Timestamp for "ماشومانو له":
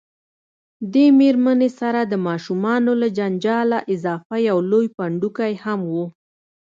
2.27-3.07